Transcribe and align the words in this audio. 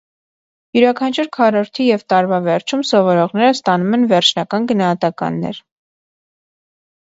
Յուրաքանչյուր 0.75 1.27
քառորդի 1.35 1.85
և 1.87 2.01
տարվա 2.13 2.39
վերջում 2.47 2.81
սովորողները 2.93 3.51
ստանում 3.59 3.99
են 3.99 4.09
վերջնական 4.15 4.67
գնահատականներ։ 4.73 5.63